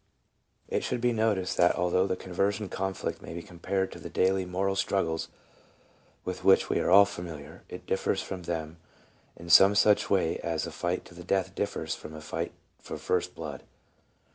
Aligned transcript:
It 0.67 0.83
should 0.83 0.99
be 0.99 1.13
noticed 1.13 1.57
that 1.57 1.75
although 1.75 2.07
the 2.07 2.15
conversion 2.15 2.69
conflict 2.69 3.21
may 3.21 3.35
be 3.35 3.43
compared 3.43 3.91
to 3.91 3.99
the 3.99 4.09
daily 4.09 4.45
moral 4.47 4.75
struggles 4.75 5.27
with 6.25 6.43
which 6.43 6.71
we 6.71 6.79
are 6.79 6.89
all 6.89 7.05
familiar, 7.05 7.61
it 7.69 7.85
differs 7.85 8.19
from 8.19 8.41
them 8.41 8.77
in 9.37 9.47
some 9.47 9.75
such 9.75 10.09
way 10.09 10.39
as 10.39 10.65
a 10.65 10.71
fight 10.71 11.05
to 11.05 11.13
the 11.13 11.23
death 11.23 11.53
differs 11.53 11.93
from 11.93 12.15
a 12.15 12.21
fight 12.21 12.51
for 12.79 12.97
first 12.97 13.35
blood. 13.35 13.61